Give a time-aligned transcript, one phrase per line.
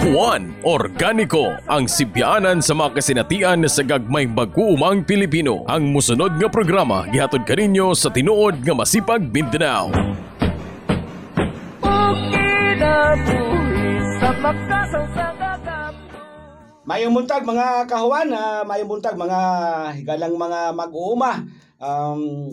[0.00, 5.68] Juan Organiko ang sibyaanan sa mga kasinatian sa gagmay mag-uumang Pilipino.
[5.68, 9.92] Ang musunod nga programa gihatod kaninyo sa tinuod nga masipag Mindanao.
[16.88, 19.40] Mayong buntag mga kahuan, uh, mayong buntag mga
[20.00, 21.44] higalang mga mag-uuma.
[21.76, 22.48] Um,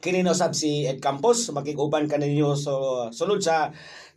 [0.00, 3.68] kinino sab si Ed Campos, makikuban kaninyo so sulod sa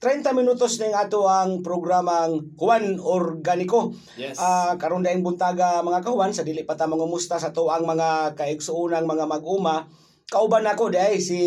[0.03, 3.95] 30 minutos ning ato ang programang Juan Organiko.
[4.19, 4.35] Yes.
[4.35, 8.35] Ah, karon daing buntaga mga kahuan sa dili pa ta mangumusta sa to ang mga
[8.35, 9.87] kaigsuunang mga mag-uma.
[10.27, 11.39] Kauban ako day si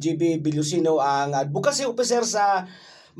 [0.00, 2.64] GB Bilusino ang advocacy officer sa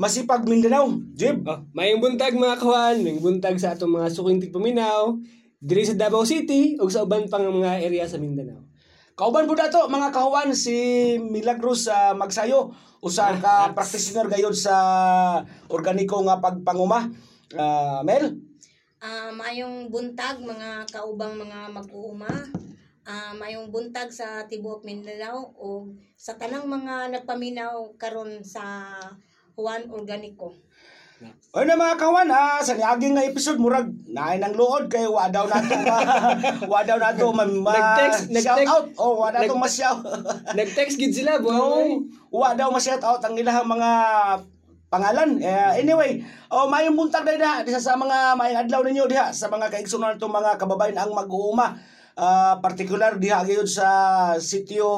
[0.00, 0.88] Masipag Mindanao.
[1.12, 1.44] Jib.
[1.44, 5.12] Oh, mayong buntag mga kawan, mayong buntag sa atong mga suking tigpaminaw,
[5.60, 8.70] diri sa Davao City ug sa uban pang mga area sa Mindanao.
[9.20, 10.73] Kauban po dato mga kahuan si
[11.20, 12.73] Milagros sa Magsayo
[13.05, 14.73] usa ka practitioner gayud sa
[15.69, 17.05] organiko nga pagpanguma.
[17.52, 18.41] Ah, Mel,
[18.97, 22.33] Ah, mayong buntag mga kaubang mga mag-uuma.
[23.05, 28.97] Ah, mayong buntag sa tibuok Mindanao o sa tanang mga nagpaminaw karon sa
[29.53, 30.56] Juan Organico.
[31.50, 35.28] Ay na mga kawan, ah, sa niaging nga episode murag naay nang luod kay wa
[35.28, 35.98] daw nato ma,
[36.72, 38.86] wa daw nato ma, ma Nag-text- shout nag-text- out.
[38.96, 40.00] Oh, wa daw nag- ma shout.
[40.58, 42.08] Nag-text gid sila no, boy.
[42.32, 43.91] wa daw ma shout out ang ilang mga
[44.88, 45.42] pangalan.
[45.44, 49.52] Eh, anyway, oh mayong buntag na diha diha sa mga maayong adlaw ninyo diha sa
[49.52, 51.76] mga kaigsunan natong mga kababayan ang mag-uuma.
[52.16, 53.88] Ah, particular diha gayud sa
[54.41, 54.88] sitio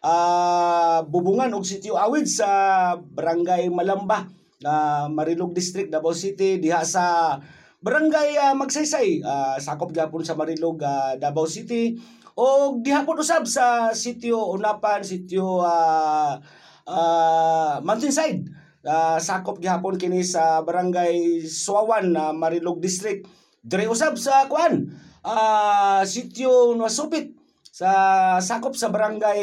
[0.00, 2.48] ah, Bubungan ug sitio Awid sa
[2.96, 4.24] Barangay Malamba
[4.62, 7.36] na Marilog District, Davao City diha sa
[7.84, 11.98] Barangay ah, Magsaysay ah, sakop gyapon sa Marilog ah, Davao City
[12.34, 16.38] o diha po usab sa sitio Unapan, sitio ah
[16.86, 18.50] ah, Mountainside.
[18.84, 23.24] Ah, sakop gihapon kini sa Barangay Suawan na Marilog District.
[23.64, 24.92] Dire usab sa kuan
[25.24, 27.32] ah sitio Nuasupit
[27.74, 27.90] sa
[28.38, 29.42] sakop sa Barangay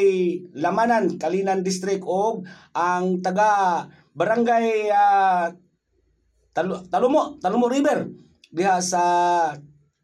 [0.56, 5.52] Lamanan, Kalinan District og ang taga Barangay ah,
[6.52, 8.12] Talu- Talumo, Talumo River
[8.52, 9.02] diha sa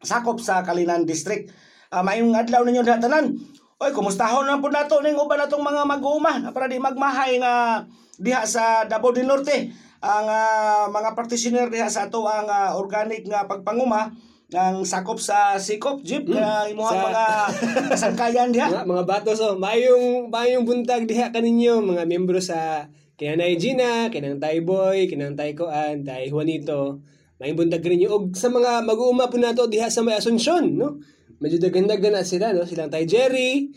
[0.01, 1.53] sakop sa Kalinan District.
[1.93, 3.37] Uh, mayong adlaw ninyo diha tanan.
[3.79, 7.85] Oy, kumustahon na po nato ning uban natong mga mag-uuma para di magmahay nga
[8.19, 9.69] diha sa Davao del Norte
[10.01, 14.11] ang ah, mga practitioner diha sa ato ang ah, organic nga pagpanguma
[14.49, 17.23] ang sakop sa sikop jeep kaya imuhang Sa- mga
[17.93, 18.67] kasangkayan diha.
[18.67, 22.89] Mga, mga batos oh, mayong mayong buntag diha kaninyo mga miyembro sa
[23.19, 27.03] Kinanay Gina, Kinang Tay Boy, Kinang Tay Koan, Tay Juanito.
[27.43, 31.03] Mayong buntag kaninyo og sa mga mag-uuma po nato diha sa may Asunsyon, no?
[31.43, 32.63] Medyo daghan-daghan na sila, no?
[32.63, 33.67] Silang Tay Jerry,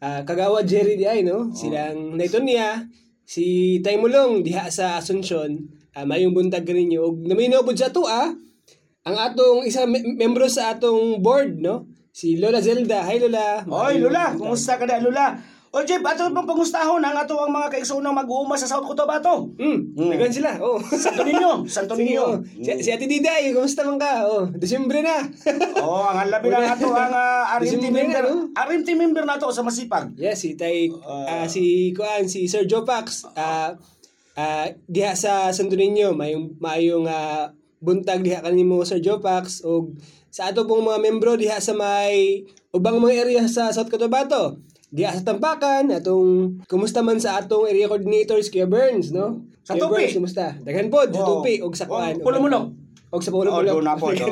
[0.00, 1.52] ah, Kagawa Jerry di ay, no?
[1.52, 2.88] Silang Naytonia,
[3.28, 5.60] si Tay Mulong diha sa Asunsyon.
[5.92, 8.32] Ah, mayong buntag kaninyo og naminaw po sa to ah
[9.04, 11.84] ang atong isa me- membro sa atong board, no?
[12.16, 13.04] Si Lola Zelda.
[13.04, 13.60] Hi, Lola.
[13.68, 15.36] Oy, Lula, kumusta ka na, Lula?
[15.70, 19.54] O, Jeep, ato pang pangustahon ang ato ang mga kaigsoonang mag-uuma sa South Cotabato.
[19.54, 20.18] Hmm, Mm.
[20.18, 20.26] mm.
[20.28, 20.58] sila.
[20.58, 20.82] Oh.
[20.82, 22.22] Santo Niño, Santo Niño.
[22.26, 22.36] oh.
[22.58, 24.26] Si, si Ate Diday, kumusta man ka?
[24.26, 25.22] Oh, Desyembre na.
[25.78, 28.18] Oh, ang labi na ato ang uh, RMT Desyembre member.
[28.18, 28.50] na, no?
[28.50, 30.10] RMT member nato sa Masipag.
[30.16, 31.42] yes, si Tay, Ah.
[31.42, 33.78] ah, si Kuan, si Sir Joe Pax, ah,
[34.34, 39.86] ah, diha sa Santo Niño, mayong, mayong ah, buntag diha kanimo Sir Joe Pax, o
[40.28, 44.58] sa ato pong mga membro diha sa may ubang mga area sa South Cotabato.
[44.90, 49.46] Diha sa Tampakan, atong kumusta man sa atong area coordinators Kuya Burns, no?
[49.62, 49.78] Sa.
[49.78, 50.50] Burns, kumusta?
[50.58, 51.38] Daghan pod sa Oh.
[51.38, 52.18] Tupi og sa Kuan.
[52.18, 52.64] Oh, Pulo-mulok.
[53.10, 53.70] Og sa Oh, Pulo-mulok.
[53.72, 54.10] doon na po.
[54.14, 54.26] do.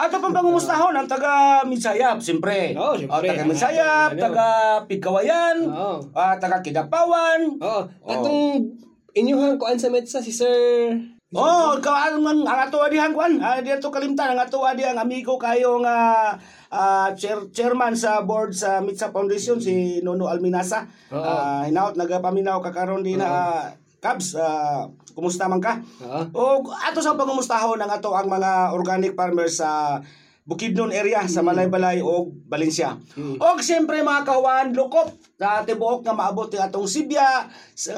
[0.00, 2.72] Pang pangumustahon ang taga Midsayap, siyempre.
[2.74, 3.12] Oo, siyempre.
[3.12, 4.46] Oh, taga Ang Midsayap, taga
[4.88, 5.96] Pigkawayan, Oo.
[6.12, 7.60] ah, taga Kidapawan.
[7.60, 7.80] Oo.
[8.02, 8.72] Atong
[9.12, 10.96] inyuhang kuan sa Metsa si Sir
[11.30, 13.38] Oh, kaan man ang ato adihang kwan.
[13.38, 16.34] Ah, di ato kalimtan ang ato adi ang amigo kayo nga
[16.74, 20.90] ah, chair, chairman sa board sa Mitsa Foundation si Nono Alminasa.
[21.14, 21.22] Oo.
[21.22, 23.62] Ah, hinaut nagapaminaw ka karon din na
[24.02, 24.34] Cubs.
[24.34, 25.78] ah, kumusta man ka?
[26.02, 26.66] Oo.
[26.66, 30.02] O ato sa pangumustahon ang ato ang mga organic farmers sa
[30.50, 32.98] Bukidnon area sa Malaybalay o Valencia.
[33.14, 33.38] Mm.
[33.38, 37.46] O siyempre mga kawan, lukop sa tibuok nga maabot ang atong Sibya
[37.78, 37.94] sa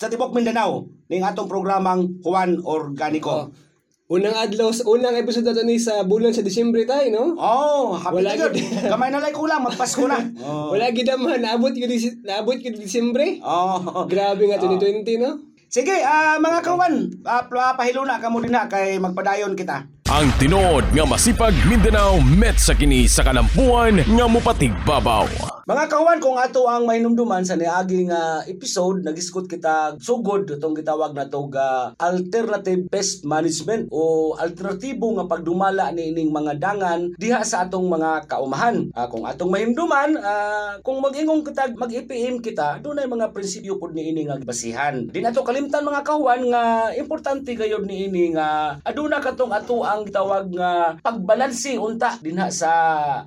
[0.00, 3.52] sa tibuok Mindanao ning atong programang Juan Organico.
[3.52, 3.52] Oh.
[4.10, 7.38] Unang adlaw, sa unang episode nato ni sa bulan sa Disyembre tayo, no?
[7.38, 8.58] Oh, happy Wala na gid.
[8.90, 10.18] Kamay na lang kulang, magpasko na.
[10.42, 10.66] Oh.
[10.74, 13.38] Wala gid man naabot gid dis- naabot gid Disyembre.
[13.44, 14.08] Oh.
[14.10, 15.46] Grabe nga 2020, no?
[15.70, 19.86] Sige, ah, mga kawan, uh, pahilo na kamo din ha kay magpadayon kita.
[20.10, 25.30] Ang tinuod nga masipag Mindanao met sa kini sa kalampuan nga mupatig babaw.
[25.70, 31.14] Mga kawan, kung ato ang mahinumduman sa niaging ah, episode, nagiskot kita sugod itong gitawag
[31.14, 37.46] na to ga alternative pest management o alternatibo nga pagdumala ni ining mga dangan diha
[37.46, 38.90] sa atong mga kaumahan.
[38.98, 43.94] Ah, kung atong mahinumduman, ah, kung mag-ingong kita, mag-IPM kita, doon ay mga prinsipyo pod
[43.94, 45.06] ni ini nga basihan.
[45.06, 50.02] Di nato kalimtan mga kawan nga importante gayud ni ini nga aduna katong ato ang
[50.02, 52.72] gitawag nga pagbalanse unta dinha sa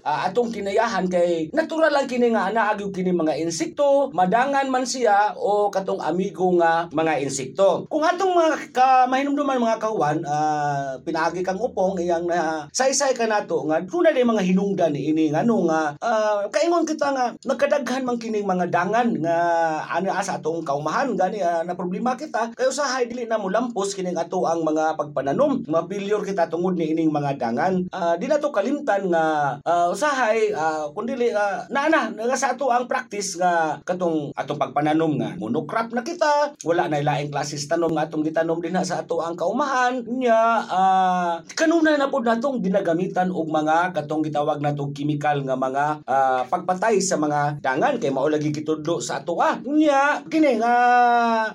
[0.03, 5.37] ah, atong kinayahan kay natural lang kini nga anaagyo kini mga insekto, madangan man siya
[5.37, 7.85] o katong amigo nga mga insekto.
[7.87, 13.29] Kung atong mga ka, mahinumduman mga kawan, ah, pinaagi kang upong iyang na saysay ka
[13.29, 17.25] nato nga dunay na mga hinungdan ni ini nga ano nga ah, kaingon kita nga
[17.45, 19.37] nagkadaghan man kining mga dangan nga
[19.93, 23.93] ano sa atong kaumahan gani ah, na problema kita kayo sa dili na mo lampos
[23.93, 25.67] kining ato ang mga pagpananom.
[25.67, 27.85] Mabilyur kita tungod ni ining mga dangan.
[27.91, 32.71] Ah, di na to kalimtan nga ah, usahay uh, kundi uh, naana nga sa ato
[32.71, 36.55] ang practice nga katong atong pagpananom nga monocrop na kita.
[36.63, 40.03] Wala na ilaing klases tanom nga atong gitanom dinha sa ato ang kaumahan.
[40.07, 45.85] Nya ah, kanunay na pod natong ginagamitan og mga katong gitawag natong chemical nga mga
[46.07, 47.99] ah, pagpatay sa mga dangan.
[47.99, 49.59] Kay mao lagi kitudlo sa ato ah.
[49.67, 50.75] Nya kini nga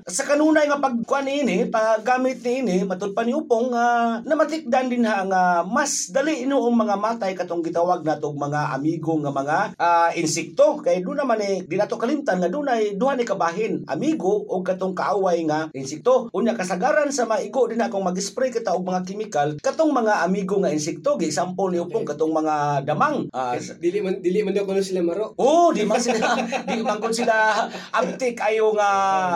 [0.04, 3.86] sa kanunay nga pagkuan ini paggamit ni ini matud pa ni upong nga
[4.26, 9.32] namatikdan din ha nga mas dali inuong mga matay katong gitawag natong mga amigo nga
[9.32, 10.10] mga ah,
[10.48, 14.64] insekto kay do naman eh di nato kalimtan nga dunay duha ni kabahin amigo o
[14.64, 16.32] katong kaaway nga insekto.
[16.32, 20.72] Unya kasagaran sa maigo din akong mag-spray kita og mga chemical katong mga amigo nga
[20.72, 23.28] insekto gi example ni upong katong mga damang.
[23.36, 25.36] Ah, dili man dili man daw sila maro.
[25.36, 28.90] Oh, di man sila di man kun sila abtik ayo nga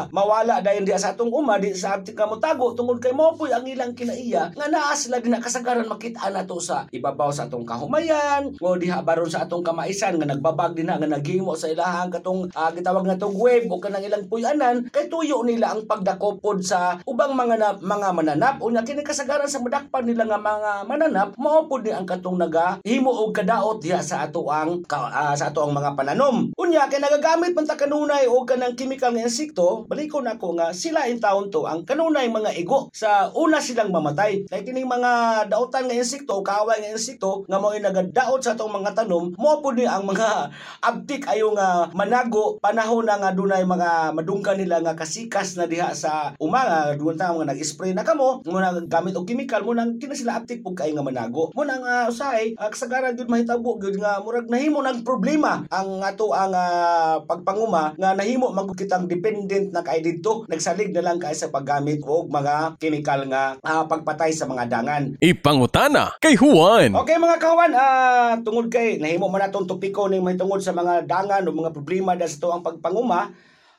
[0.08, 3.52] mawala dayon diha sa atong uma di sa abtik nga motago tungod kay mo poy
[3.52, 8.56] ang ilang kinaiya nga naa sila din kasagaran makita nato sa ibabaw sa atong kahumayan.
[8.64, 12.70] O diha baron sa atong kamaisan nga nagbabag din nga naghimo sa ilahang katong ah,
[12.70, 17.34] gitawag nga tong web o kanang ilang puyanan kay tuyo nila ang pagdakopod sa ubang
[17.34, 18.56] mga na, mga mananap.
[18.62, 22.78] Unya kini kasagaran sa madakpan nila nga mga mananap mao pod ni ang katong naga
[22.86, 26.54] himo og kadaot diha sa ato ang ka- ah, sa ato ang mga pananom.
[26.54, 31.10] Unya kay nagagamit man ta kanunay og kanang chemical nga insekto balikon ako nga sila
[31.10, 34.46] in taon to ang kanunay mga igo sa una silang mamatay.
[34.46, 38.70] Kay kining mga daotan nga insekto o kaaway nga insekto nga mao nagadaot sa atong
[38.70, 40.52] mga tanom mo pod ni ang mga
[40.92, 42.60] abtik ayo nga manago.
[42.60, 46.92] Panahon na nga dunay mga madunggan nila nga kasikas na diha sa umaga.
[46.92, 48.44] Dugon ta mga nag-spray na kamo.
[48.44, 51.48] Mo na gamit og chemical mo nang kina sila abtik pug kay nga manago.
[51.56, 55.64] Mo nang uh, usahay uh, kasagaran gyud mahitabo gyud nga murag nahimo nang problema.
[55.72, 60.44] Ang ato ang ah, pagpanguma nga nahimo magud kitang dependent na kay didto.
[60.52, 65.16] Nagsalig na lang kay sa paggamit og mga chemical nga ah, pagpatay sa mga dangan.
[65.24, 66.92] Ipangutana kay Juan.
[66.92, 70.81] Okay mga kawan, ah tungod kay nahimo man natong topiko ning may tungod sa mga
[71.06, 73.32] dangan o mga problema dahil sa to ang pagpanguma.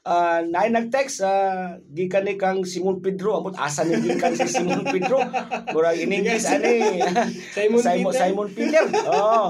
[0.03, 4.83] Ah, naay nag-text ah, gikan ni kang Simon Pedro amot asa ni gikan si Simon
[4.83, 5.15] Pedro
[5.71, 6.99] murag in English ani
[7.55, 8.19] Simon Simon, Peter.
[8.19, 9.47] Simon Peter oh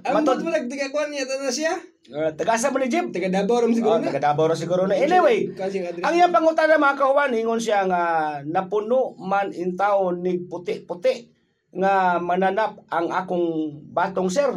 [0.00, 1.76] bot mo nagtigakuan niya na siya.
[2.16, 4.08] uh, tagasa mo ni Jim Taga Davao oh, siguro na.
[4.08, 5.52] taga Davao siguro na anyway
[6.00, 8.02] ang iyang pangutana mga kawan ingon siya nga
[8.48, 11.28] napuno man in taon ni puti-puti
[11.70, 14.50] nga mananap ang akong batong sir.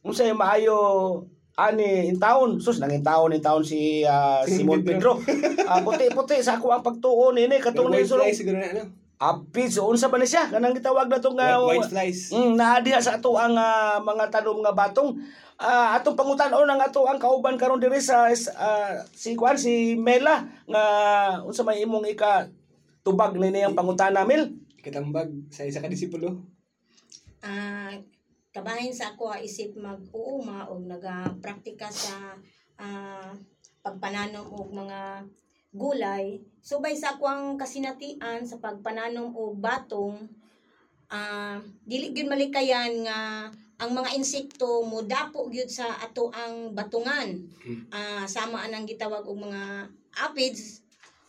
[0.00, 0.76] Unsay maayo
[1.56, 5.16] ani in taon sus nang in taon in taon si ah, Simon Pedro.
[5.64, 8.28] Ah, puti-puti sa ako ang pagtuon ini katong ni sulong.
[8.30, 8.84] siguro na ano.
[9.16, 12.28] Apit so unsa ba ni siya kanang gitawag na tong nga White, flies.
[12.36, 15.16] Mm, naa diha sa ato ang ah, mga tanom nga batong
[15.56, 18.28] Ah, atong pangutan-on ang ato ang kauban karon diri sa
[18.60, 20.84] ah, si Kwan si Mela nga
[21.48, 22.52] unsa may imong ika
[23.00, 24.52] tubag ni niyang pangutana Mel
[24.84, 26.44] Katambag sa isa ka disipulo.
[27.40, 27.96] Ah,
[28.56, 32.40] kabahin sa ako ah, isip mag-uuma o nagapraktika sa
[32.80, 33.36] ah,
[33.84, 35.28] pagpananom og mga
[35.76, 36.40] gulay.
[36.64, 40.24] Subay sa ako ang kasinatian sa pagpananom og batong
[41.12, 43.46] ah dili gyud malikayan nga
[43.76, 47.44] ang mga insekto mo dapo gyud sa ato ang batungan.
[47.92, 50.80] Ah sama anang gitawag og mga aphids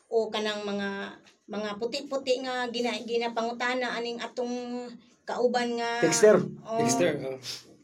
[0.08, 4.88] o kanang mga mga puti-puti nga gina ginapangutana aning atong
[5.28, 6.40] kauban nga Dexter.
[6.40, 7.12] oh, Dexter.
[7.20, 7.38] oh.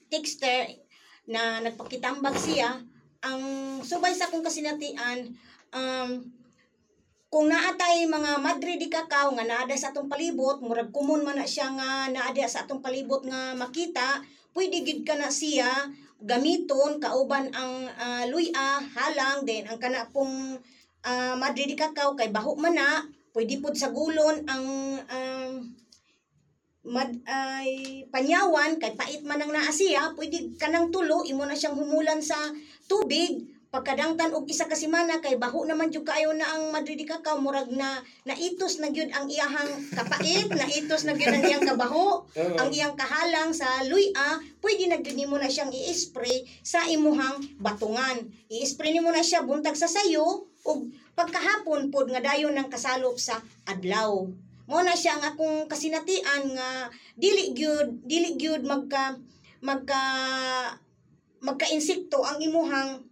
[0.07, 0.79] Dexter
[1.27, 2.79] na nagpakitambag siya
[3.23, 3.43] ang
[3.83, 5.35] subay sa kong kasinatian
[5.75, 6.23] um
[7.33, 11.49] kung naatay mga madre di kakao nga naada sa atong palibot murag kumon man na
[11.49, 14.21] siya nga naada sa atong palibot nga makita
[14.53, 15.89] pwede gid ka na siya
[16.21, 20.61] gamiton kauban ang ah, luya halang din ang kana pong
[21.03, 23.01] ah, madre di kakao kay baho man na
[23.33, 24.65] pwede pod sa gulon ang
[25.09, 25.51] um,
[26.83, 31.79] mad ay panyawan kay pait man ang naa siya pwede kanang tulo imo na siyang
[31.79, 32.35] humulan sa
[32.91, 33.55] tubig.
[33.73, 37.73] Pagkadangtan og isa ka semana kay baho naman jud kaayo na ang madridi kakaw murag
[37.73, 42.93] na naitos na gyud ang iyahang kapait naitos na gyud ang iyang kabaho ang iyang
[42.93, 48.29] kahalang sa luya pwede na gyud nimo na siyang i-spray sa imuhang batungan.
[48.45, 53.41] I-spray nimo na siya buntag sa sayo ug pagkahapon pod nga dayon ng kasalop sa
[53.65, 54.29] adlaw
[54.63, 56.87] mo na siya ang akong kasinatian nga
[57.19, 59.19] dili gyud dili gyud magka
[59.59, 60.01] magka
[61.43, 63.03] magka insekto ang imuhang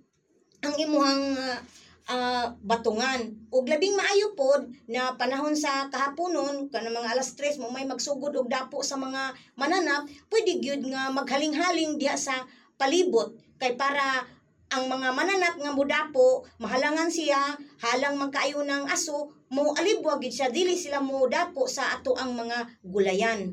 [0.61, 1.59] ang imuhang ah,
[2.07, 3.33] ah, batungan.
[3.49, 8.31] Ug labing maayo pod na panahon sa kahaponon kana mga alas 3 mo may magsugod
[8.37, 12.45] og dapo sa mga mananap pwede gyud nga maghaling-haling diha sa
[12.77, 13.33] palibot.
[13.57, 14.25] Kay para
[14.71, 20.47] ang mga mananap nga mudapo mahalangan siya halang magkaayo ng aso mo alibwa gid siya
[20.47, 23.51] dili sila mo dapo sa ato ang mga gulayan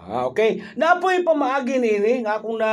[0.00, 0.64] Ah, okay.
[0.80, 2.72] Napoy pamaagi nini nga akong na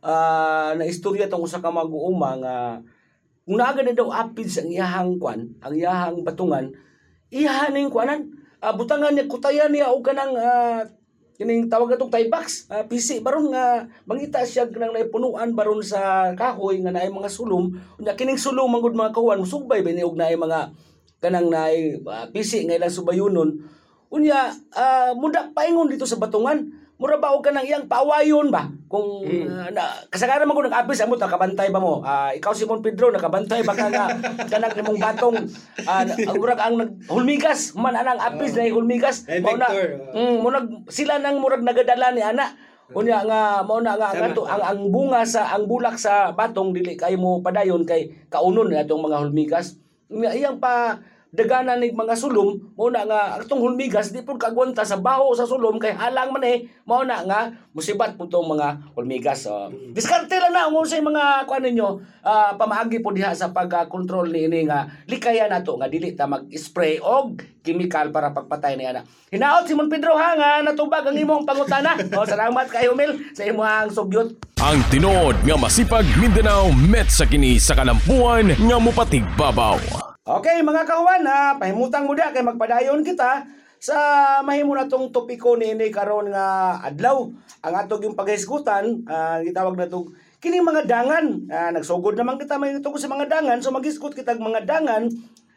[0.00, 2.56] ah, na istorya tong usa ka mag-uuma nga
[3.44, 6.72] kung naaga na daw apid sa iyahang kwan, ang iyahang batungan,
[7.30, 8.26] iyahan ning kwanan.
[8.58, 10.82] Ah, butangan niya kutayan niya og kanang ah,
[11.36, 16.32] kining tawag atong tie box, ah, PC baron nga mangita siya kanang naipunuan baron sa
[16.32, 17.76] kahoy nga naay mga sulom.
[18.00, 20.72] Unya kining sulom mangud mga kawan musubay ba ni og naay mga
[21.20, 23.52] kanang naay ah, PC nga ilang subayunon.
[24.08, 26.72] Unya, ah, muda paingon dito sa batungan.
[26.96, 28.72] Mura ba og kanang iyang paawayon ba?
[28.86, 32.06] Kung ah, na, kasagaran man ko nag-apis amo nakabantay ba mo?
[32.06, 34.06] Ah, ikaw Simon Pedro nakabantay ba ka nga
[34.50, 35.36] kanang imong batong
[35.90, 39.26] ah, ang murag ang naghulmigas man anang apis na hulmigas.
[39.42, 39.66] Mao na
[40.14, 42.54] mm, murag sila nang murag nagadala ni ana.
[42.94, 46.94] Unya nga mao na nga ang, ang ang bunga sa ang bulak sa batong dili
[46.94, 49.82] kay mo padayon kay kaunon atong mga hulmigas.
[50.06, 51.02] Iyang pa
[51.34, 55.44] daganan ni mga sulom mao na nga atong hulmigas di pud kagwanta sa baho sa
[55.44, 56.66] sulom kay halang man eh.
[56.86, 61.44] Mao na nga musibat pud tong mga hulmigas so, diskarte lang na ang unsay mga
[61.44, 61.88] kuan ninyo
[62.22, 67.02] ah, pamaagi po diha sa pag-control ni ini nga likayan nato nga dili ta mag-spray
[67.02, 69.02] og chemical para pagpatay ni ana.
[69.34, 71.98] Hinaot Simon Pedro ha nga natubag ang imong pangutana.
[72.16, 74.38] O salamat kayo Mil sa imong sugyot.
[74.62, 80.15] Ang tinuod nga masipag Mindanao met sa kini sa kalampuan nga mupatig babaw.
[80.26, 83.46] Okay, mga kahuan, ha, pahimutang mo kay magpadayon kita
[83.78, 83.96] sa
[84.42, 87.30] mahimo na tong topiko ni ini karon nga adlaw.
[87.62, 90.10] Ang atog yung paghisgutan, ah, gitawag na tong
[90.42, 91.46] kining mga dangan.
[91.46, 95.06] Ah, nagsugod naman kita may tungkol sa mga dangan, so maghisgot kita mga dangan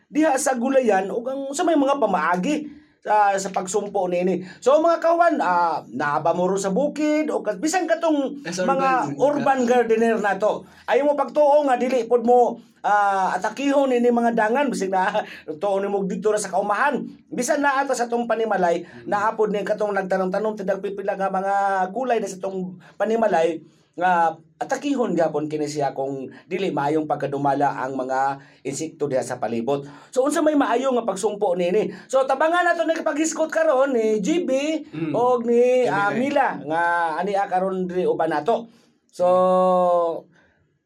[0.06, 4.36] diha sa gulayan ug ang sa may mga pamaagi sa sa pagsumpo ni ini.
[4.60, 9.20] So mga kawan, ah, naaba mo sa bukid o bisan katong As mga urban.
[9.20, 10.68] urban gardener na to.
[10.84, 15.24] Ayaw mo pagtuo nga dili pod mo ah, atakihon ini mga dangan bisig na
[15.62, 17.00] tuon nimo dito sa kaumahan.
[17.32, 21.56] Bisan na ata sa tong panimalay, naapod ni katong nagtanong-tanong tidag pipila nga mga
[21.96, 23.64] gulay na sa tong panimalay
[24.00, 29.84] nga atakihon gapon kini siya kung dili maayong pagkadumala ang mga insekto diha sa palibot.
[30.12, 31.92] So unsa may maayo nga pagsumpo nini.
[32.08, 34.52] So tabangan nato ni paghiskot karon ni GB
[34.90, 35.14] Mm.
[35.16, 36.82] og ni Kami Mila nga
[37.20, 38.68] ani karon diri uban nato.
[39.12, 39.28] So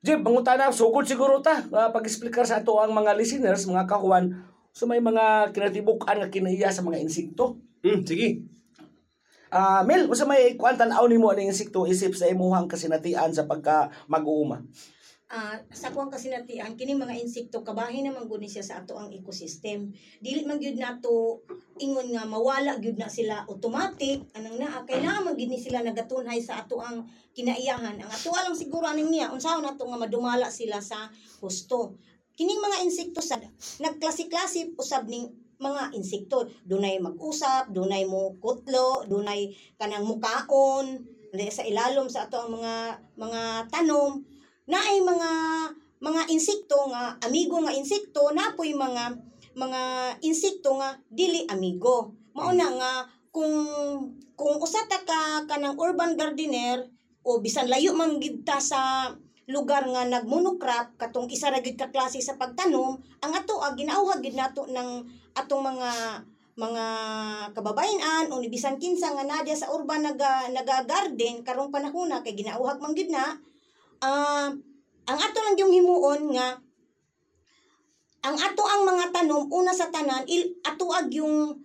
[0.03, 1.63] Jib, mangutana, sugod siguro ta.
[1.71, 4.35] Uh, pag-explicar sa ato ang mga listeners, mga kakuan,
[4.75, 7.55] so may mga kinatibukan nga kinaiya sa mga insekto.
[7.79, 8.43] Hmm, sige.
[9.53, 13.85] Ah, Mel, unsa may kuan tan-aw nimo ang insekto isip sa imuhang kasinatian sa pagka
[14.09, 14.65] mag-uuma?
[15.29, 19.13] Ah, sa kuang kasinatian kini mga insekto kabahin naman gud ni siya sa ato ang
[19.13, 19.93] ecosystem.
[20.17, 21.45] Dili man gyud nato
[21.77, 26.65] ingon nga mawala gyud na sila automatic anang naa kailangan man ni sila nagatunhay sa
[26.65, 27.05] ato ang
[27.37, 28.01] kinaiyahan.
[28.01, 31.13] Ang ato lang siguro aning niya unsahon nato nga madumala sila sa
[31.45, 31.93] husto.
[32.33, 33.37] Kining mga insekto sa
[33.85, 35.29] nagklase-klase usab ning
[35.59, 36.47] mga insekto.
[36.65, 41.03] Dunay mag-usap dunay mo kutlo dunay kanang mukaon.
[41.33, 42.73] Sa ilalom sa ato ang mga
[43.17, 43.41] mga
[43.73, 44.21] tanom.
[44.69, 45.31] Na ay mga
[46.03, 49.17] mga insekto nga amigo nga insekto napoy mga
[49.55, 49.81] mga
[50.21, 52.13] insekto nga dili amigo.
[52.33, 52.93] Mao na nga
[53.33, 53.55] kung
[54.37, 56.85] kung usa ta ka kanang urban gardener
[57.23, 59.13] o bisan layo man gid sa
[59.47, 64.23] lugar nga nagmonocrop katong isa ra gid ka klase sa pagtanom ang ato ah, ginauhag
[64.23, 65.91] gid nato ng atong mga
[66.53, 66.85] mga
[67.57, 72.37] kababayan o bisan kinsa nga nadya sa urban naga naga garden karong panahon na kay
[72.37, 73.33] ginauhag man gid na
[74.05, 74.53] ah
[75.09, 76.61] ang ato lang yung himuon nga
[78.23, 81.57] ang ato ang mga tanom una sa tanan il ato ag yung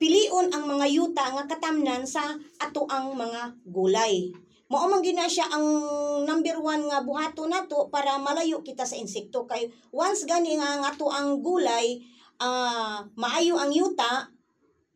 [0.00, 4.32] pilion ang mga yuta nga katamnan sa ato ang mga gulay.
[4.72, 5.66] Mao man gina siya ang
[6.24, 9.44] number one nga buhato nato para malayo kita sa insekto.
[9.44, 12.00] Kay once gani nga ato ang gulay
[12.40, 14.32] ah maayo ang yuta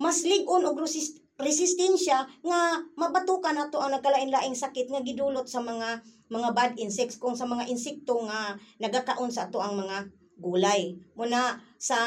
[0.01, 2.61] mas ligon og resist- resistensya nga
[2.97, 7.69] mabatukan nato ang nagkalain-laing sakit nga gidulot sa mga mga bad insects kung sa mga
[7.69, 10.09] insekto nga nagakaon sa ato ang mga
[10.41, 10.99] gulay.
[11.15, 11.99] Muna sa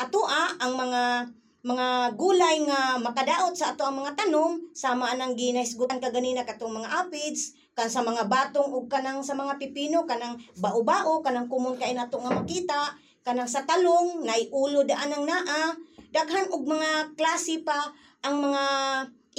[0.00, 1.30] atoa ang mga
[1.62, 6.90] mga gulay nga makadaot sa ato ang mga tanom sama anang ginahisgutan kaganina katong mga
[7.06, 11.94] aphids kan sa mga batong ug kanang sa mga pipino kanang bao-bao kanang kumon kay
[11.94, 15.74] nato nga makita kanang sa talong nay ulo daan ang naa.
[16.12, 17.88] Daghan og mga klase pa
[18.20, 18.64] ang mga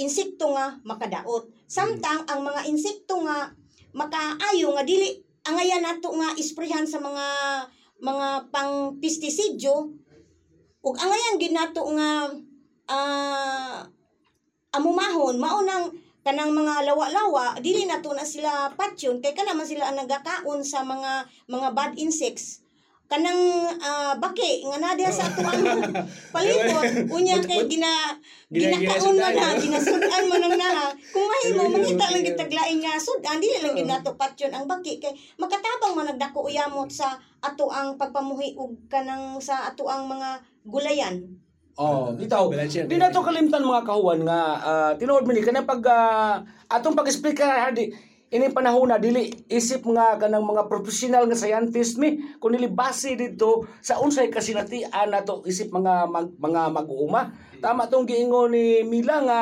[0.02, 1.46] insekto nga makadaot.
[1.70, 3.54] Samtang ang mga insekto nga
[3.94, 7.26] makaayo nga dili angayan nato nga isprehan sa mga
[8.02, 9.94] mga pang pestisidyo
[10.82, 12.26] ug angayan gid nato nga
[12.90, 13.86] ah
[14.74, 15.38] amumahon.
[15.38, 20.64] Maunang kanang mga lawa-lawa dili nato na sila patyon kay kana man sila ang nagakaon
[20.64, 22.63] sa mga mga bad insects
[23.04, 25.60] kanang ah, baki nga na diha sa ato ang
[26.32, 28.16] palibot unya kay gina
[28.48, 29.62] Gina- ginakaon man na ginasudan, no?
[29.62, 32.32] ginasudan man ang naha kung mahimo mangita lang okay.
[32.32, 36.48] gid taglaing nga sudan dili lang gid nato patyon ang baki kay makatabang man nagdako
[36.48, 41.20] uyamot sa ato ang pagpamuhi ug kanang sa ato ang mga gulayan
[41.74, 42.46] Oh, bitaw.
[42.46, 42.86] Balansya.
[42.86, 46.38] Di na to kalimtan mga kahuan nga uh, tinuod man ni kanang pag ah,
[46.70, 47.90] atong pag-explain hadi
[48.34, 53.14] ini panahon na dili isip nga kanang mga professional nga scientist mi kun dili base
[53.14, 57.30] dito sa unsay kasinatian nato isip mga mag, mga mag-uuma.
[57.62, 59.40] Tama tong giingon ni Mila nga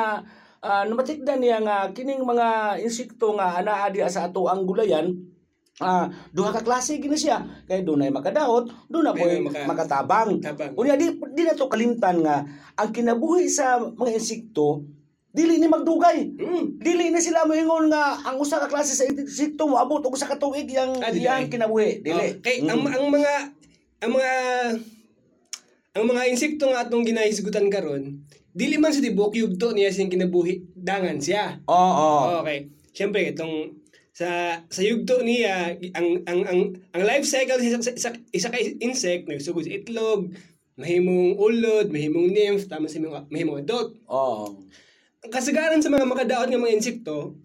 [0.60, 5.32] uh, namatikdan niya nga kining mga insekto nga anaa diha sa ato ang gulayan
[5.80, 7.40] Ah, duha ka klase gini siya.
[7.64, 9.24] Kay dunay makadaot, doon na po
[9.66, 10.36] makatabang.
[10.38, 10.76] Tabang.
[10.76, 12.44] Unya di di na to kalimtan nga
[12.76, 14.84] ang kinabuhi sa mga insekto
[15.32, 16.28] dili ni magdugay.
[16.36, 16.64] Mm.
[16.76, 20.36] Dili na sila moingon nga ang usa ka klase sa insekto moabot og usa ka
[20.36, 22.04] tuig yang Ah, yang kinabuhi.
[22.04, 22.12] Dili.
[22.12, 22.68] Oh, kay Mm.
[22.68, 23.34] ang ang mga
[23.98, 24.32] ang mga
[25.92, 30.64] ang mga insekto nga atong ginahisgutan karon, dili man sa tibok yugto niya sing kinabuhi
[30.72, 31.60] dangan siya.
[31.64, 32.40] Oo.
[32.40, 32.68] Okay.
[32.92, 33.76] Siyempre itong
[34.12, 36.60] sa sa yugto niya ang ang ang
[36.92, 40.28] ang life cycle sa isa, isa, isa ka insect nagsugod sa itlog,
[40.76, 43.96] mahimong ulod, mahimong nymph, tama sa mga mahimong adult.
[44.08, 44.60] Oo.
[44.60, 44.68] Ang
[45.30, 47.38] kasagaran sa mga makadaot nga mga insekto,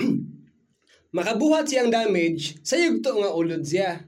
[1.17, 4.01] makabuhat siyang damage sa yugto nga ulod siya.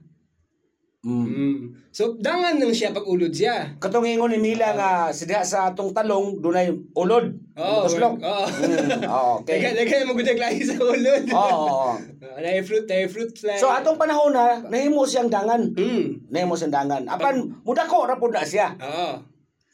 [1.00, 1.26] Mm.
[1.32, 1.60] Mm.
[1.96, 3.80] So, dangan nang siya pag ulod siya.
[3.80, 7.40] Katong ingon ni Mila nga sa diha sa atong talong dunay ulod.
[7.56, 8.20] Buslok.
[8.20, 8.46] oo.
[8.48, 9.64] Mm, oo, okay.
[9.64, 11.24] Daga, daga mo gud lahi sa ulod.
[11.32, 11.96] Oo.
[12.20, 13.56] Uh, dahil fruit, dahil fruit fly.
[13.56, 15.72] So atong panahon na nahimo siyang dangan.
[15.72, 16.30] Mm.
[16.36, 17.08] Nahimo siyang dangan.
[17.08, 18.76] Apan mudako ra pud na siya.
[18.76, 19.24] Oo.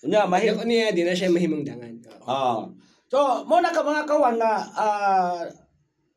[0.05, 0.69] Nya mahim Mahim.
[0.69, 1.93] niya, di na siya mahimong dangan.
[2.21, 2.29] Oo.
[2.29, 2.61] Ah.
[3.09, 5.45] So, mo na ka mga kawan nga ah,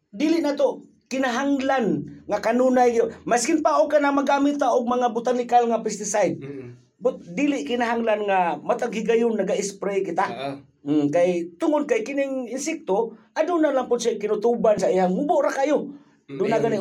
[0.09, 5.13] dili na to kinahanglan nga kanunay maskin pa og ka na magamit ta og mga
[5.13, 6.41] botanical nga pesticide.
[6.41, 6.77] Mm.
[7.01, 10.27] But dili kinahanglan nga matag higayon naga-spray kita.
[10.29, 10.53] Oo.
[10.89, 15.53] Mm, kay tungod kay kining insekto, aduna lang pud siya kinutuban sa iyang mubo ra
[15.53, 15.93] kayo.
[16.29, 16.77] Mm, Doon na gani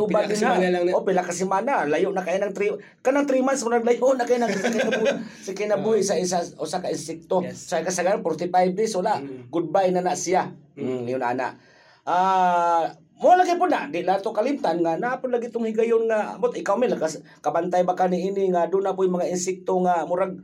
[0.76, 3.72] lang na- O pila ka semana, layo na kayo ng 3 kanang 3 months mo
[3.72, 5.08] naglayo na kayo ng sa kinabuhi,
[5.40, 7.40] sa kinabuhi sa isa o sa ka insekto.
[7.40, 7.72] Yes.
[7.72, 9.24] Sa kasagaran 45 days wala.
[9.24, 9.48] Mm.
[9.48, 10.52] Goodbye na na siya.
[10.76, 11.56] Mm, yun ana.
[12.04, 12.92] Ah,
[13.24, 16.52] mo lagi po na di lato kalimtan nga na po lagi tong higayon nga amot
[16.52, 19.80] ikaw may lakas kabantay ba ka ni ini nga doon na po yung mga insekto
[19.80, 20.36] nga murag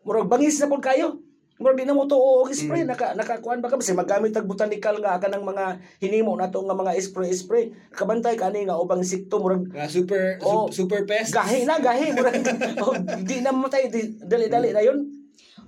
[0.00, 1.20] murag bangis na po kayo.
[1.56, 5.00] Murag di na mo to og spray naka nakakuan ba ka kasi magamit tag botanical
[5.00, 5.64] nga kanang mga
[5.98, 10.68] hinimo nato nga mga spray spray kabantay kani nga ubang insekto murag Ah, super, Oh.
[10.68, 11.32] su- super pest.
[11.32, 12.44] gahi na gahi murag
[12.84, 12.92] oh,
[13.22, 15.00] di na matay di, dali-dali na yun.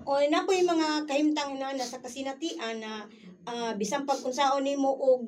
[0.05, 3.09] o na po yung mga kahimtang na nasa kasinatian na
[3.45, 5.25] ah, bisan pag unsaon nimo og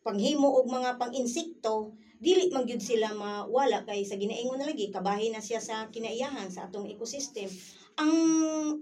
[0.00, 5.34] panghimo og mga pang-insekto dili man gyud sila mawala kay sa ginaingon na lagi kabahin
[5.34, 7.50] na siya sa kinaiyahan sa atong ecosystem
[7.94, 8.14] ang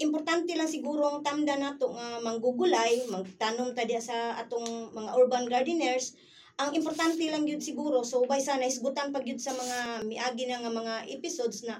[0.00, 5.44] importante lang siguro ang tamda nato nga manggugulay magtanom ta diha sa atong mga urban
[5.48, 6.16] gardeners.
[6.56, 10.64] Ang importante lang yun siguro so by sana isgutan pag yun sa mga miagi na
[10.64, 11.76] nga mga episodes na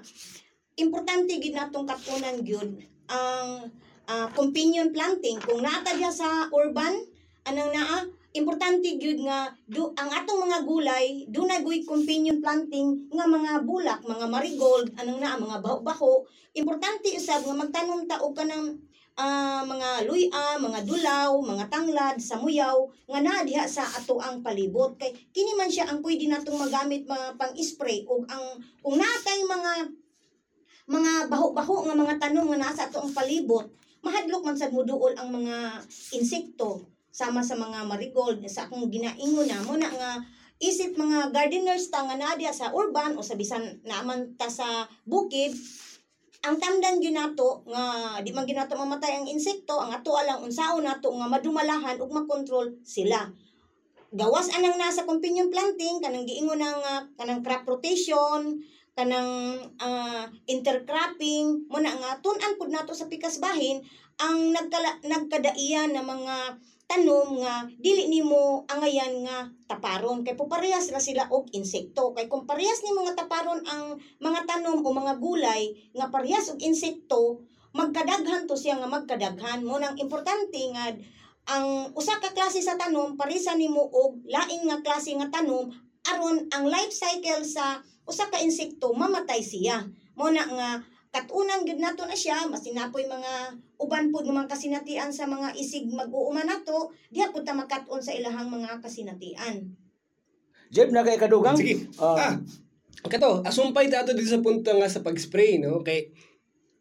[0.77, 3.69] importante gid natong katunan gyud ang
[4.09, 5.41] ah, companion planting.
[5.41, 7.01] Kung naa ta diha sa urban
[7.49, 7.97] anang naa
[8.33, 14.01] importante gyud nga du, ang atong mga gulay dunay guy companion planting nga mga bulak
[14.01, 16.25] mga marigold anang naa mga baho-baho.
[16.57, 18.81] Importante usab nga magtanom ta og kanang
[19.21, 24.97] ah, mga luya, mga dulaw, mga tanglad, samuyaw nga naa diha sa ato ang palibot.
[24.97, 29.49] Kay kini man siya ang pwede natong magamit mga pang-spray og ang kung naa tayong
[29.49, 29.73] mga
[30.89, 33.71] mga baho-baho nga mga tanom nga nasa ato ang palibot
[34.03, 35.79] mahadlok man sad muduol ang mga
[36.11, 40.11] insekto sama sa mga marigold sa akong ginaingon na mo na nga
[40.57, 44.89] isip mga gardeners ta nga naa diha sa urban o sa bisan naaman ta sa
[45.05, 45.53] bukid.
[46.43, 50.41] Ang tamdan gyud nato nga di man gyud nato mamatay ang insekto ang ato alang
[50.41, 53.29] unsaon nato nga madumalahan ug makontrol sila.
[54.09, 58.57] Gawas anang nasa companion planting kanang giingon ng ah, kanang crop rotation
[58.97, 63.81] kanang ah, intercropping mo na nga tun-an pud nato sa pikas bahin
[64.21, 66.35] ang nagkala, nagkadaian na mga
[66.93, 70.21] tanom nga dili nimo angayan nga taparon.
[70.21, 72.13] Kay po parehas ra sila og insekto.
[72.13, 76.61] Kay kung parehas ni mga taparon ang mga tanom o mga gulay nga parehas og
[76.61, 77.41] insekto
[77.73, 79.65] magkadaghan to siya nga magkadaghan.
[79.65, 80.93] Mo nang importante nga
[81.49, 85.67] ang usa ka klase sa tanom parisa nimo og lain nga klase nga tanom
[86.07, 89.89] aron ang life cycle sa usa ka insekto mamatay siya.
[90.13, 90.69] Mo na nga
[91.13, 95.85] katunan gid nato na siya masinapoy mga uban pud nga mga kasinatian sa mga isig
[95.85, 99.77] mag-uuma nato diha pud ta makat-on sa ilahang mga kasinatian
[100.73, 101.53] Jeb na kay kadugang.
[101.53, 101.85] Sige.
[102.01, 102.33] Ah.
[102.33, 102.33] Ah,
[103.05, 105.85] kato, asumpay tato dito sa punto nga sa pag-spray, no?
[105.85, 106.09] Kay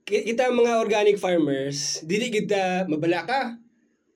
[0.08, 3.60] ki- kita mga organic farmers, dili kita mabala ka.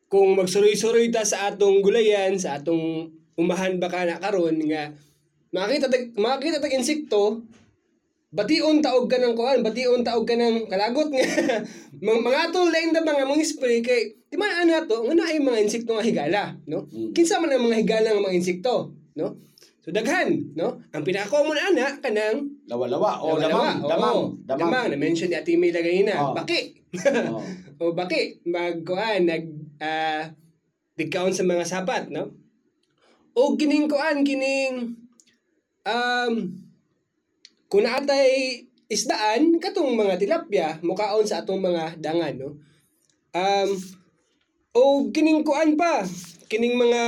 [0.09, 4.97] Kung magsuroy-suroy ta sa atong gulayan, sa atong umahan baka na karon nga
[5.53, 7.45] makita tag makita tag insekto
[8.33, 11.25] bation taog ka ng kuan, bation taog ka ng kalagot nga.
[12.07, 15.39] mga mga atong lain na mga mga spray kay di man ana to, nga naay
[15.39, 16.85] mga insekto nga higala, no?
[16.91, 17.15] Mm.
[17.15, 19.39] Kinsa man ang mga higala nga mga insekto, no?
[19.87, 20.83] So daghan, no?
[20.91, 23.23] Ang pinaka-common ana kanang Lawa-lawa.
[23.23, 23.79] O, Lawa-lawa, damang.
[23.87, 24.15] Damang.
[24.19, 24.27] oo.
[24.43, 24.87] Damang.
[24.91, 26.19] Na-mention ni Ate May lagay na.
[26.19, 26.35] Oo.
[26.35, 26.61] Baki.
[27.31, 27.41] Oo.
[27.87, 28.43] o baki.
[28.51, 29.47] Magkuan, nag,
[29.79, 30.35] ah,
[30.99, 32.35] digkaon sa mga sapat, no?
[33.39, 34.99] O kining kuan, kining,
[35.87, 36.35] um,
[37.67, 42.59] kung naatay isdaan, katong mga tilapia, mukaon sa atong mga dangan, no?
[43.35, 43.71] Um,
[44.77, 46.07] o kining kuan pa,
[46.47, 47.03] kining mga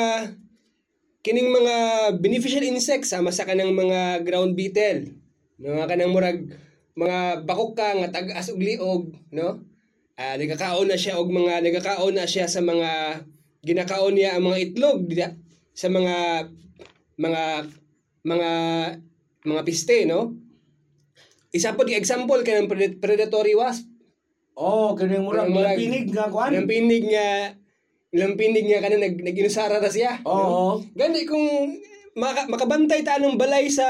[1.22, 1.76] kining mga
[2.22, 5.12] beneficial insects sama sa kanang mga ground beetle
[5.58, 6.40] mga kanang murag
[6.94, 9.60] mga bakok ka nga tag-as og liog no?
[10.18, 13.22] Ah nagakaon na siya og mga nagakaon na siya sa mga
[13.66, 15.34] ginakaon niya ang mga itlog dida,
[15.74, 16.46] sa mga
[17.18, 17.42] mga
[18.22, 18.50] mga
[19.46, 20.38] mga piste no
[21.50, 23.84] isa po example kanang pred- predatory wasp
[24.52, 26.50] Oh, kining murag Murag- pinig nga kuan.
[26.50, 27.54] ilang pinig nga
[28.10, 30.82] ilang pinig nga kanang nag naginusara ta siya Oo.
[30.92, 31.78] Gani kung
[32.12, 33.86] maka, makabantay ta ng balay sa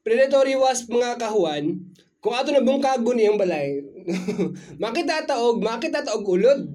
[0.00, 1.80] predatory wasp mga kahuan,
[2.18, 3.80] kung ato na bungkagon iyang balay,
[4.82, 6.68] makita ta og makita ta og ulod.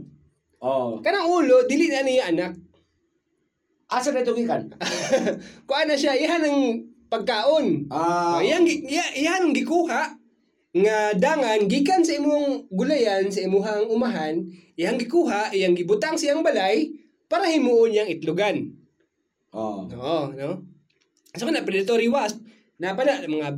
[0.58, 0.98] Oh.
[1.00, 2.58] Kanang ulo dili na niya anak.
[3.86, 4.74] Asa na ito gikan?
[5.70, 6.60] Kuan na siya ihan ang
[7.10, 7.90] pagkaon.
[7.90, 8.40] Ah.
[8.40, 10.18] Uh, ihan ang gikuha
[10.76, 14.44] nga dangan gikan sa imong gulayan sa imuhang umahan,
[14.76, 16.92] iyang gikuha, iyang gibutang siyang balay
[17.32, 18.76] para himuon niyang itlogan.
[19.56, 19.88] Oh.
[19.88, 20.68] Oo, no?
[21.40, 22.44] So na predatory wasp,
[22.76, 23.56] na pala mga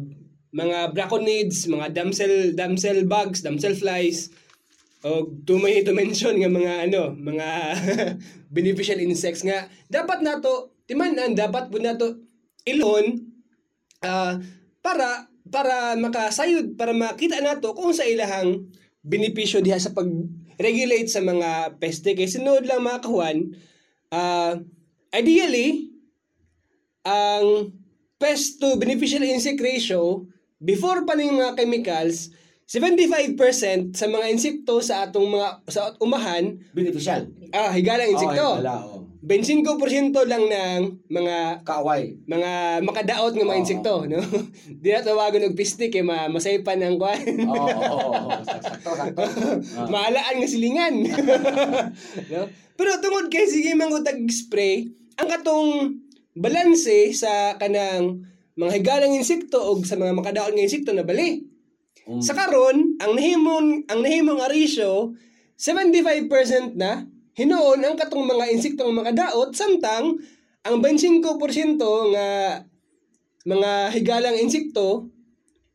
[0.54, 4.30] mga braconids, mga damsel damsel bugs, damsel flies,
[5.02, 7.48] o tumay to mention nga mga ano, mga
[8.56, 12.18] beneficial insects nga dapat nato timanan dapat po nato
[12.66, 13.37] ilon
[14.04, 14.38] ah,
[14.82, 18.68] para para makasayod para makita nato kung sa ilahang
[19.02, 20.08] benepisyo diha sa pag
[20.60, 23.56] regulate sa mga peste kay sunod lang mga kahuan
[24.12, 24.60] ah,
[25.16, 25.88] ideally
[27.08, 27.72] ang
[28.20, 30.28] pest to beneficial insect ratio
[30.60, 32.34] before pa ning mga chemicals
[32.68, 37.32] 75% sa mga insekto sa atong mga sa umahan Beneficial.
[37.56, 39.07] ah higalang insekto Oh, wala, oh.
[39.20, 39.66] 25%
[40.26, 42.22] lang ng mga Kaaway.
[42.24, 43.64] mga makadaot nga mga Oo.
[43.64, 44.22] insekto no
[44.82, 48.30] di na tawagan og pistik kay ma masaypan ang kwan Oo, oo, oo.
[48.46, 49.22] Sakto, sakto.
[49.78, 49.88] Ah.
[49.88, 50.96] maalaan nga silingan
[52.28, 52.42] no
[52.74, 55.98] pero tungod kay sige mangutag spray ang katong
[56.32, 58.22] balanse sa kanang
[58.54, 61.46] mga higalang insekto o sa mga makadaot nga insekto na bali
[62.08, 62.24] Mm.
[62.24, 65.12] sa karon ang nahimong ang nahimong ratio
[65.60, 66.24] 75%
[66.74, 67.04] na
[67.38, 70.18] hinuon ang katong mga insektong makadaot samtang
[70.66, 71.78] ang 25%
[72.12, 72.28] nga
[73.48, 75.08] mga higalang insekto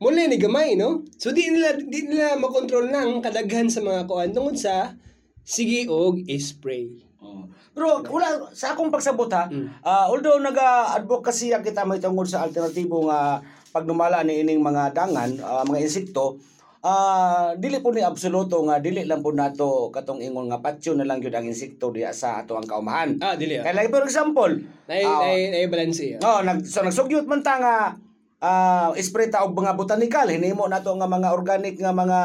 [0.03, 4.35] mula ni gamay no so di nila di nila makontrol nang kadaghan sa mga kuan
[4.35, 4.99] tungod sa
[5.47, 6.91] sige og spray
[7.23, 7.47] Oo.
[7.71, 9.47] Pero wala sa akong pagsabot ha.
[9.47, 9.87] Mm.
[9.87, 13.39] ah, although naga-advocacy ang kita may tungkol sa alternatibo nga
[13.71, 16.37] pagdumala ni ining mga dangan, ah, mga insekto,
[16.83, 21.07] ah dili po ni absoluto nga dili lang po nato katong ingon nga patyo na
[21.07, 23.23] lang gyud ang insekto diha sa ato ang kaumahan.
[23.23, 24.51] ah dili ah Kaya like for example,
[24.91, 26.21] nay ah, nay nay balance ah.
[26.27, 27.95] Oh, nag so nagsugyot man ta nga
[28.43, 32.21] ah spray ta og mga botanikal hinimo nato nga mga organic nga mga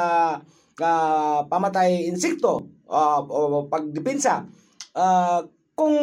[0.81, 0.91] nga
[1.45, 4.41] pamatay insekto ah, o pagdepensa.
[4.97, 5.45] Ah
[5.77, 5.93] kung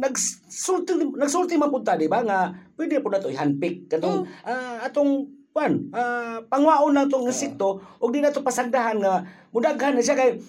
[0.00, 2.48] nagsulti nagsulti man pud ta di ba nga
[2.80, 8.24] pwede po nato i-handpick katong ah, atong kwan ah, pangwaon na tong insekto ug di
[8.24, 10.40] nato pasagdahan nga mudaghan na siya kay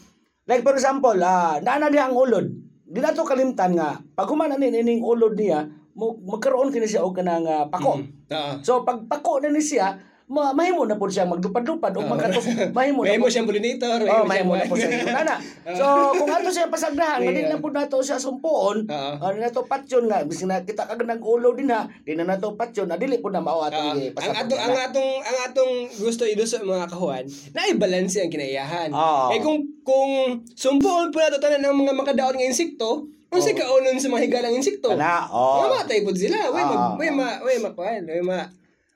[0.47, 2.47] like for example ah naa na diha ang ulod
[2.87, 7.05] di na to kalimtan nga pag human ani ining ulod niya mo magkaroon kini siya
[7.05, 8.01] og kanang ah, pako.
[8.01, 8.53] Oo.
[8.65, 9.93] So pag pako na ni siya,
[10.33, 12.41] ma mahimo na po siya magdupad-dupad o magkatos
[12.77, 15.37] mahimo na po siyang pollinator, Oh, may may mo na po siya nana.
[15.79, 17.47] So kung ato siya pasagdahan, Yeah.
[17.47, 18.83] na po nato siya sumpuon.
[18.85, 19.13] Oo.
[19.21, 21.85] Ano na to patyon nga bisig na kita kag nag-ulo din ha.
[21.99, 24.43] Di na nato patyon, adili po na mao atong ang pasagdahan.
[24.43, 28.89] atong ang atong ang atong gusto iduso mga kahuan na i-balance ang kinaiyahan.
[28.89, 29.29] Oo.
[29.29, 30.11] Eh kung kung
[30.49, 34.53] sumpuon po nato tanan ng mga makadaot nga insekto, unsa ka unon sa mga higalang
[34.53, 34.89] insekto?
[34.89, 35.67] Kana, oo.
[35.67, 36.49] Mamatay pud sila.
[36.49, 36.95] Way ma Oo.
[36.97, 38.45] way ma way makuan, way ma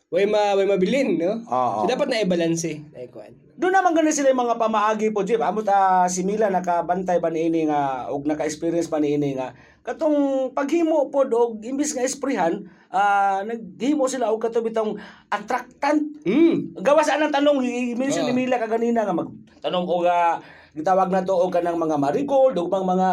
[0.08, 1.44] way ma way mabilin, no?
[1.44, 1.84] Oo.
[1.84, 3.36] So dapat na i-balance na ikuan.
[3.58, 5.42] Doon naman gani sila yung mga pamaagi po, Jeep.
[5.42, 9.52] Amo ta si Mila nakabantay ba niini nga og naka-experience pa niini nga
[9.88, 15.00] katong paghimo pod og imbis nga esprehan, ah naghimo sila og kato bitong
[15.32, 16.24] attractant.
[16.28, 16.76] Mm.
[16.84, 18.30] Gawas anang tanong i-mention Oo.
[18.32, 20.40] ni Mila kaganina nga magtanong og ah,
[20.76, 23.08] gitawag na to og kanang mga marigold bang mga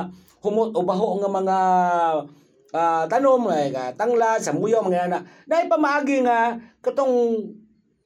[0.45, 1.57] humot o baho nga mga
[2.75, 5.23] ah, tanom nga tanglad, samuyo mga ana.
[5.47, 7.39] Dahil pamaagi nga katong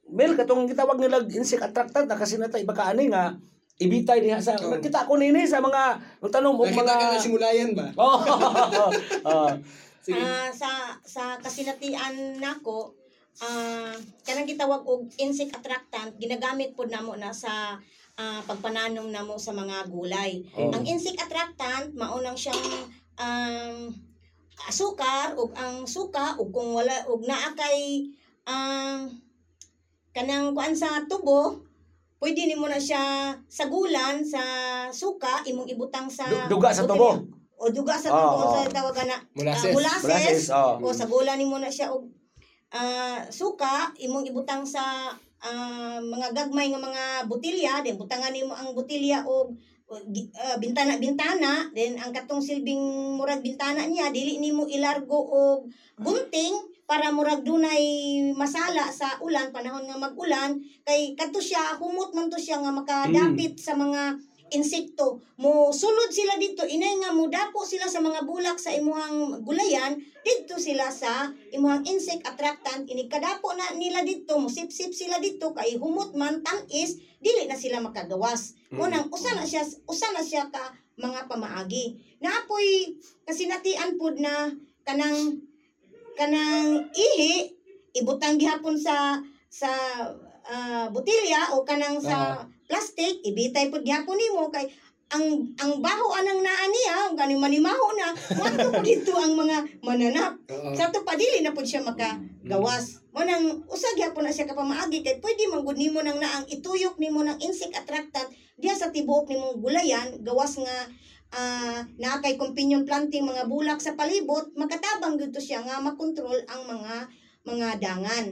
[0.09, 3.37] Mel katong gitawag nila insect attractant na kasi natay baka ani nga
[3.77, 4.75] ibitay diha sa Oo.
[4.75, 6.01] nakita ko nini sa mga
[6.33, 7.93] tanom og mga ka na simulayan ba?
[7.95, 8.19] Oh.
[9.29, 9.53] oh.
[10.03, 10.17] Sige.
[10.17, 12.97] Ah, sa sa kasinatian nako
[13.39, 17.77] ah kanang gitawag og insect attractant ginagamit pod namo na sa
[18.17, 20.41] ah, pagpananom namo sa mga gulay.
[20.57, 20.73] Oh.
[20.73, 22.65] Ang insect attractant maunang siyang
[23.21, 23.93] um,
[24.67, 28.11] asukar ug ang suka ug kung wala ug naa kay
[28.43, 29.07] ang
[30.11, 31.63] kanang kuan sa tubo
[32.19, 34.43] pwede nimo na siya sagulan sa
[34.91, 37.15] suka imong ibutang sa Du- duga sa tubo.
[37.55, 38.55] o duga sa tubo oo.
[38.59, 39.75] sa tawag na Molasses.
[39.75, 40.83] molasses, Molasses, oh.
[40.83, 42.11] o sagulan nimo na siya og
[42.75, 48.75] ah, suka imong ibutang sa ah, mga gagmay nga mga botilya then butangan nimo ang
[48.75, 49.55] botilya og
[49.89, 51.65] ah, bintana bintana.
[51.73, 56.53] Then ang katong silbing murag bintana niya dili nimo ilargo og gunting
[56.89, 57.83] para murag dunay
[58.33, 60.57] masala sa ulan panahon nga mag-ulan.
[60.85, 64.17] Kay kadto siya humot man to siya nga makadapit sa mga
[64.53, 66.65] insekto mo sulod sila dito.
[66.65, 71.85] Inay nga mo dapo sila sa mga bulak sa imuhang gulayan dito sila sa imuhang
[71.87, 72.89] insect attractant.
[72.89, 77.57] Ini kadapo na nila dito mo sip-sip sila dito kay humot man tanis dili na
[77.57, 78.57] sila makagawas.
[78.75, 81.99] Unang usa na siya usa na siya ka mga pamaagi.
[82.19, 84.51] Naapoy kasinatian pud na
[84.83, 85.39] kanang
[86.19, 87.55] kanang ihi
[87.95, 89.71] ibutang gihapon sa sa
[90.49, 94.69] ah, botilya o kanang sa plastic ibitay pud gihapon nimo kay
[95.09, 95.25] ang
[95.57, 100.37] ang baho anang naa niya ganing manimaho na wato po dito ang mga mananap.
[100.53, 100.77] Oo.
[100.77, 103.01] sa to padili na pud siya makagawas.
[103.17, 107.01] Mo nang usag gyapon na siya kapamaagi kay pwede man gud nimo nang naang ituyok
[107.01, 108.29] nimo ng insect attractant
[108.61, 110.77] diha sa tibuok nimong gulayan gawas nga
[111.33, 116.37] ah naa kay companion planting mga bulak sa palibot makatabang gyud to siya nga makontrol
[116.49, 116.95] ang mga
[117.49, 118.25] mga dangan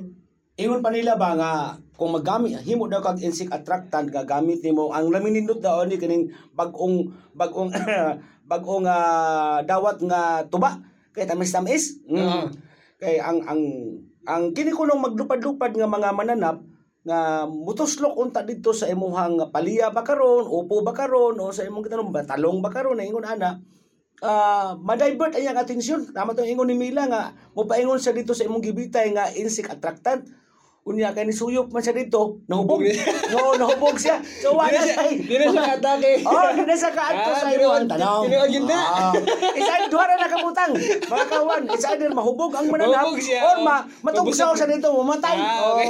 [0.57, 5.13] Ingon pa nila ba nga kung magamit himo daw kag insect attractant gagamit nimo ang
[5.13, 7.69] laminindot daw ni kining bagong bagong
[8.51, 10.81] bagong ah, dawat nga tuba
[11.13, 12.01] kay tamis-tamis.
[12.09, 12.21] Mm.
[12.21, 12.49] Oo.
[12.97, 13.61] Kay ang ang
[14.25, 16.65] ang kini kunong maglupad-lupad nga mga mananap
[17.05, 21.85] nga mutuslok unta dito sa imuhang paliya ba karon, upo ba karon o sa imong
[21.85, 23.61] kitanong ba talong ba karon ingon ana
[24.25, 26.09] ah ma-divert ang atensyon.
[26.17, 29.69] Tama to ingon ni Mila nga mo paingon siya dito sa imong gibitay nga insect
[29.69, 30.25] attractant.
[30.87, 32.79] Unya kay ni suyop man siya dito, nahubog.
[33.35, 34.23] no, nahubog siya.
[34.23, 34.87] So wala Di na
[35.43, 36.23] siya, na katake.
[36.23, 38.23] Oh, di na sa kaadto Ah, sa tinuod- imong tanong.
[38.23, 38.79] tinuod yun na.
[38.79, 39.13] Ah.
[39.51, 40.79] Isa duha ra nakabutang.
[40.79, 45.35] Mga kawan, isa din mahubog ang mananap or ma matugsaw sa dito mamatay.
[45.37, 45.59] Ah.
[45.59, 45.83] Oh.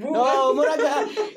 [0.00, 0.82] No, murag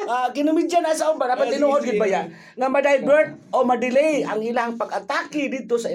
[0.06, 4.22] uh, kinumidya na sa uban dapat Ah, tinuod gid ba ya nga ma-divert o ma-delay
[4.22, 5.90] ang ilang pag-atake dito sa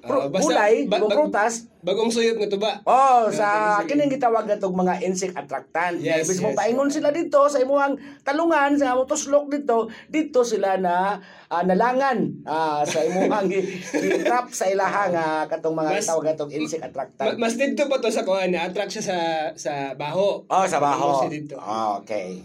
[0.00, 1.68] Ah, basta- kulay, ba- imong bag- prutas.
[1.80, 2.72] Bagong suyop nga tuba.
[2.82, 3.92] Oh, Yeah, sa sige.
[3.92, 6.00] kining gitawag na tong mga insect attractant.
[6.00, 6.56] Yes, Ibig mo yes.
[6.56, 12.16] paingon sila dito sa imuhang talungan sa imong tuslok dito, dito sila na ah, nalangan
[12.44, 13.52] ah, sa imuhang
[13.92, 17.36] gi-trap sa ilaha nga katong mga Mas- tawag atong insect attractant.
[17.36, 19.16] mas dito pa to sa kuan na attract siya sa
[19.54, 20.44] sa baho.
[20.46, 21.28] Oh, sa baho.
[21.58, 22.40] Ah, Okay.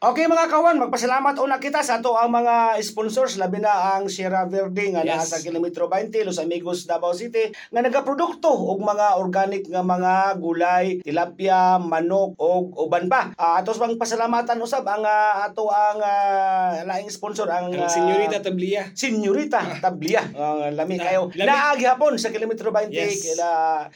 [0.00, 4.48] Okay mga kawan, magpasalamat una kita sa ato ang mga sponsors, labi na ang Sierra
[4.48, 5.28] Verde nga naa Yes.
[5.28, 11.04] sa kilometro 20 Los Amigos, Davao City nga nagaprodukto og mga organic nga mga gulay,
[11.04, 13.36] tilapia, manok og uban pa.
[13.36, 17.92] Ah, atos bang pasalamatan usab ang ah, ato ang ah, laing sponsor ang Ang ah,
[17.92, 18.88] senyorita Tablia.
[18.96, 20.24] Senyorita Tablia.
[20.32, 21.22] Ang lami Ah, kayo.
[21.28, 21.44] lami.
[21.44, 23.20] Naagi hapon sa kilometro 20 Yes.
[23.26, 23.48] kila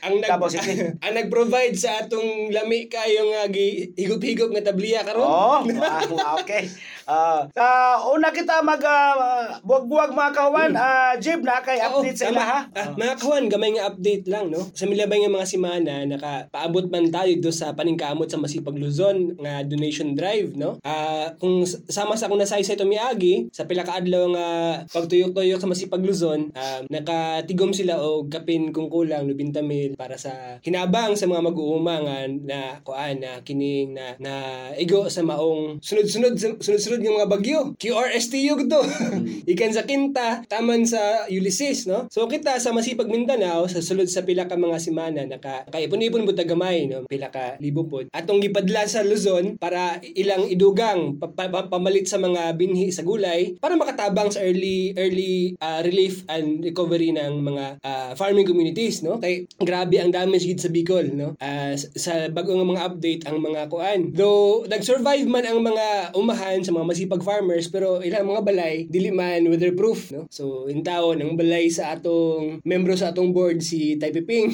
[0.04, 0.84] Ang nag Davao City.
[1.08, 5.24] ang nag-provide sa atong lami kayo nga gi higop-higop nga Tablia karon.
[5.24, 6.70] Oh, Ah, okay.
[7.04, 10.72] Ah, ah, una kita mag ah, buwag-buwag mga kawan.
[10.72, 12.60] Ah, Jib na kay update sa ila ha.
[12.72, 14.64] Ah, mga kawan, gamay nga update lang, no?
[14.72, 19.60] Sa milabay nga mga simana, nakapaabot man tayo do sa paningkamot sa Masipag Luzon nga
[19.62, 20.80] donation drive, no?
[20.80, 24.46] Ah, kung sama sa akong nasay sa ito miagi, sa pila ka adlaw nga
[24.88, 30.56] pagtuyok-tuyok sa Masipag Luzon, ah, nakatigom sila og kapin kung kulang 90 mil para sa
[30.64, 34.32] hinabang sa mga mag-uuma nga na kuan na kining na na
[34.80, 37.60] igo sa maong sunod-sunod sunod-sunod nga mga bagyo.
[37.76, 38.80] QRSTU to.
[39.54, 42.08] Ikan sa Kinta, taman sa Ulysses, no?
[42.08, 46.48] So kita sa Masipag Mindanao sa sulod sa pila ka mga simana naka kaipon-ipon butag
[46.48, 47.04] gamay, no?
[47.06, 48.08] Pila ka libo pod.
[48.10, 53.04] Atong gipadla sa Luzon para ilang idugang pa- pa- pa- pamalit sa mga binhi sa
[53.04, 59.04] gulay para makatabang sa early early ah, relief and recovery ng mga ah, farming communities,
[59.04, 59.20] no?
[59.20, 61.36] Kay grabe ang damage gid sa Bicol, no?
[61.40, 64.12] S- sa bago nga mga update ang mga kuan.
[64.12, 69.10] Though nag-survive man ang mga umahan sa mga masipag farmers pero ilang mga balay dili
[69.10, 70.28] man weatherproof, no?
[70.30, 74.48] So in taon ang balay sa atong membro sa atong board si Tai Piping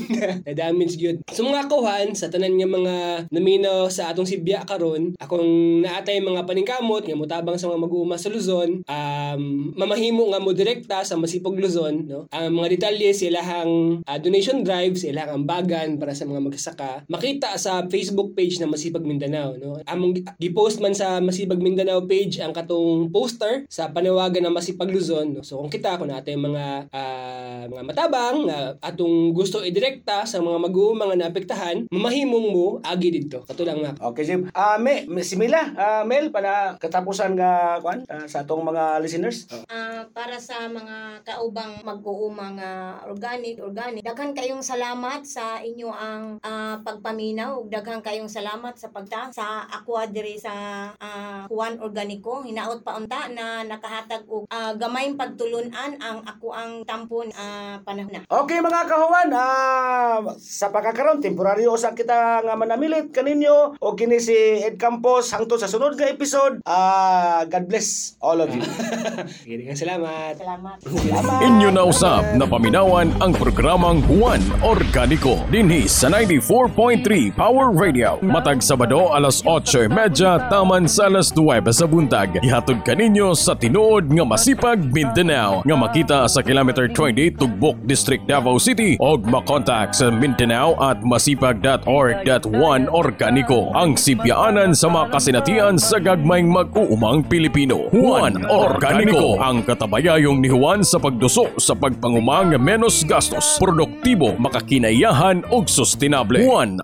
[0.46, 1.20] na damage gyud.
[1.30, 2.96] So mga kuhan sa tanan nga mga
[3.34, 8.30] namino sa atong Sibya karon, akong naatay mga paningkamot nga mutabang sa mga mag-uuma sa
[8.30, 9.42] Luzon, um,
[9.74, 12.28] mamahimo nga mo direkta sa Masipog Luzon, no?
[12.30, 17.88] Ang mga detalye silahang ah, donation drive, silahang ambagan para sa mga magsasaka, makita sa
[17.88, 19.80] Facebook page ng Masipag Mindanao, no?
[19.88, 24.92] Among gi- gi-post man sa Masipag Mindanao page ang katong poster sa panawagan ng Masipag
[24.92, 25.46] Luzon, no?
[25.46, 30.58] So kung kita kung natin mga ah, mga matabang nga atong gusto idirekta sa mga
[30.60, 33.46] mag-uuma nga naapektahan, mamahimong mo agi didto.
[33.46, 34.48] Katulang nga Okay, Jib.
[34.56, 39.46] Ah, me, me simila, ah, Mel para katapusan nga kuan ah, sa atong mga listeners.
[39.68, 42.72] Ah, para sa mga kaubang mag-uuma nga
[43.06, 44.02] organic, organic.
[44.02, 47.68] Daghan kayong salamat sa inyo ang ah, pagpaminaw.
[47.68, 50.52] Daghan kayong salamat sa pagta sa aqua diri sa
[50.96, 51.78] ah, Juan
[52.10, 52.42] Organico.
[52.42, 58.10] Hinaot pa unta na nakahatag og ah, gamayng pagtulunan ang ako ang tampon ah, panahon
[58.10, 58.26] na.
[58.26, 64.34] Okay mga kahuan, ah, sa pagkakaroon, temporaryo sa kita nga manamilit kaninyo o kini si
[64.34, 66.58] Ed Campos hangtod sa sunod nga episode.
[66.66, 68.62] Ah, God bless all of you.
[69.60, 70.34] Daghang salamat.
[70.34, 70.76] Salamat.
[70.82, 71.40] Salamat.
[71.46, 78.18] Inyo na usab na paminawan ang programang Juan Organico dinhi sa 94.3 Power Radio.
[78.24, 82.40] Matag Sabado alas 8.30 taman sa alas 9 sa buntag.
[82.40, 88.56] Ihatod kaninyo sa tinuod nga masipag Mindanao nga makita sa kilometer 20 Tugbok District Davao
[88.56, 96.48] City og makontak sa Mindanao at masipag.org.1 Organico ang sibyaanan sa mga kasinatian sa gagmayng
[96.48, 97.92] mag-uumang Pilipino.
[97.92, 105.68] Juan Organico ang katabayayong ni Juan sa pagduso sa pagpangumang menos gastos, produktibo, makakinayahan ug
[105.68, 106.40] sustainable.
[106.40, 106.80] Juan.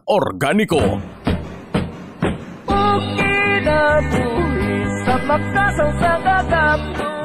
[3.96, 4.45] Kinabuhi sa
[5.06, 7.15] Samagkasaw sa kakamdo